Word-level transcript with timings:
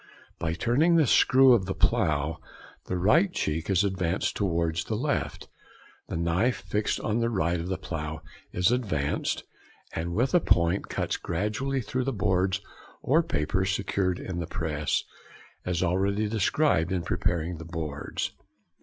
By 0.39 0.53
turning 0.53 0.95
the 0.95 1.05
screw 1.05 1.53
of 1.53 1.67
the 1.67 1.75
plough 1.75 2.39
the 2.87 2.97
right 2.97 3.31
cheek 3.31 3.69
is 3.69 3.83
advanced 3.83 4.35
towards 4.35 4.85
the 4.85 4.95
left; 4.95 5.47
the 6.07 6.17
knife 6.17 6.61
fixed 6.65 6.99
on 7.01 7.19
the 7.19 7.29
right 7.29 7.59
of 7.59 7.67
the 7.67 7.77
plough 7.77 8.23
is 8.51 8.71
advanced, 8.71 9.43
and 9.93 10.15
with 10.15 10.31
the 10.31 10.39
point 10.39 10.89
cuts 10.89 11.17
gradually 11.17 11.81
through 11.81 12.05
the 12.05 12.11
boards 12.13 12.61
or 13.03 13.21
paper 13.21 13.63
secured 13.63 14.17
in 14.17 14.39
the 14.39 14.47
press, 14.47 15.03
as 15.67 15.83
already 15.83 16.27
described 16.27 16.91
in 16.91 17.03
preparing 17.03 17.59
the 17.59 17.63
boards. 17.65 18.31